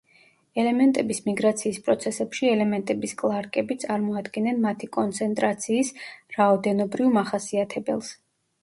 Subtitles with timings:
[0.61, 5.97] ელემენტების მიგრაციის პროცესებში ელემენტების კლარკები წარმოადგენენ მათი კონცენტრაციის
[6.41, 8.17] რაოდენობრივ მახასიათებელს.